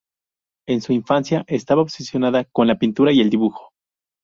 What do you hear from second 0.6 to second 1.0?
En su